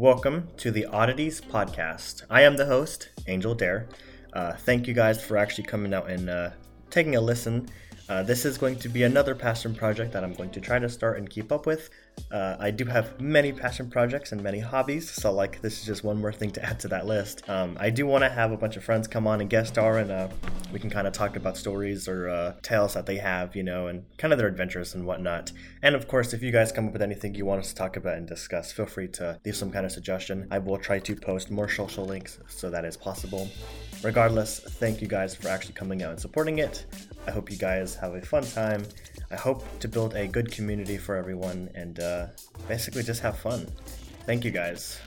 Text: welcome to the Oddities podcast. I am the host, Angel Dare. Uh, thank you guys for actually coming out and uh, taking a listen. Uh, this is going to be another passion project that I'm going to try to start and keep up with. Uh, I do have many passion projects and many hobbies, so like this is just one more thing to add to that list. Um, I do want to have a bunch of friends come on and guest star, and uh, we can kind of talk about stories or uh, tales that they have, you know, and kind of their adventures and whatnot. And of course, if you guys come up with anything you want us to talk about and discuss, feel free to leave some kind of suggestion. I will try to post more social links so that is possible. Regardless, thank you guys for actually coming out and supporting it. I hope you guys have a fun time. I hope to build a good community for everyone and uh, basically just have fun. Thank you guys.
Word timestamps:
welcome 0.00 0.48
to 0.56 0.70
the 0.70 0.86
Oddities 0.86 1.42
podcast. 1.42 2.22
I 2.30 2.40
am 2.40 2.56
the 2.56 2.64
host, 2.64 3.10
Angel 3.26 3.54
Dare. 3.54 3.86
Uh, 4.32 4.54
thank 4.54 4.88
you 4.88 4.94
guys 4.94 5.22
for 5.22 5.36
actually 5.36 5.64
coming 5.64 5.92
out 5.92 6.08
and 6.08 6.30
uh, 6.30 6.50
taking 6.88 7.16
a 7.16 7.20
listen. 7.20 7.68
Uh, 8.08 8.22
this 8.22 8.46
is 8.46 8.56
going 8.56 8.78
to 8.78 8.88
be 8.88 9.02
another 9.02 9.34
passion 9.34 9.74
project 9.74 10.10
that 10.14 10.24
I'm 10.24 10.32
going 10.32 10.48
to 10.52 10.60
try 10.60 10.78
to 10.78 10.88
start 10.88 11.18
and 11.18 11.28
keep 11.28 11.52
up 11.52 11.66
with. 11.66 11.90
Uh, 12.30 12.56
I 12.58 12.70
do 12.70 12.84
have 12.84 13.20
many 13.20 13.52
passion 13.52 13.90
projects 13.90 14.32
and 14.32 14.42
many 14.42 14.60
hobbies, 14.60 15.10
so 15.10 15.32
like 15.32 15.60
this 15.60 15.80
is 15.80 15.86
just 15.86 16.04
one 16.04 16.20
more 16.20 16.32
thing 16.32 16.50
to 16.52 16.64
add 16.64 16.80
to 16.80 16.88
that 16.88 17.06
list. 17.06 17.48
Um, 17.48 17.76
I 17.80 17.90
do 17.90 18.06
want 18.06 18.24
to 18.24 18.30
have 18.30 18.52
a 18.52 18.56
bunch 18.56 18.76
of 18.76 18.84
friends 18.84 19.08
come 19.08 19.26
on 19.26 19.40
and 19.40 19.50
guest 19.50 19.72
star, 19.72 19.98
and 19.98 20.10
uh, 20.10 20.28
we 20.72 20.78
can 20.78 20.90
kind 20.90 21.06
of 21.06 21.12
talk 21.12 21.36
about 21.36 21.56
stories 21.56 22.08
or 22.08 22.28
uh, 22.28 22.54
tales 22.62 22.94
that 22.94 23.06
they 23.06 23.16
have, 23.16 23.56
you 23.56 23.62
know, 23.62 23.88
and 23.88 24.04
kind 24.18 24.32
of 24.32 24.38
their 24.38 24.48
adventures 24.48 24.94
and 24.94 25.04
whatnot. 25.04 25.52
And 25.82 25.94
of 25.94 26.08
course, 26.08 26.32
if 26.32 26.42
you 26.42 26.52
guys 26.52 26.72
come 26.72 26.86
up 26.86 26.92
with 26.92 27.02
anything 27.02 27.34
you 27.34 27.44
want 27.44 27.60
us 27.60 27.68
to 27.70 27.74
talk 27.74 27.96
about 27.96 28.16
and 28.16 28.26
discuss, 28.26 28.72
feel 28.72 28.86
free 28.86 29.08
to 29.08 29.38
leave 29.44 29.56
some 29.56 29.70
kind 29.70 29.84
of 29.86 29.92
suggestion. 29.92 30.46
I 30.50 30.58
will 30.58 30.78
try 30.78 30.98
to 31.00 31.16
post 31.16 31.50
more 31.50 31.68
social 31.68 32.04
links 32.04 32.38
so 32.48 32.70
that 32.70 32.84
is 32.84 32.96
possible. 32.96 33.48
Regardless, 34.02 34.60
thank 34.60 35.02
you 35.02 35.08
guys 35.08 35.34
for 35.34 35.48
actually 35.48 35.74
coming 35.74 36.02
out 36.02 36.12
and 36.12 36.20
supporting 36.20 36.58
it. 36.58 36.86
I 37.26 37.32
hope 37.32 37.50
you 37.50 37.58
guys 37.58 37.94
have 37.96 38.14
a 38.14 38.22
fun 38.22 38.44
time. 38.44 38.84
I 39.30 39.36
hope 39.36 39.64
to 39.78 39.88
build 39.88 40.14
a 40.14 40.26
good 40.26 40.50
community 40.50 40.98
for 40.98 41.14
everyone 41.14 41.70
and 41.74 42.00
uh, 42.00 42.26
basically 42.66 43.04
just 43.04 43.22
have 43.22 43.38
fun. 43.38 43.66
Thank 44.26 44.44
you 44.44 44.50
guys. 44.50 44.98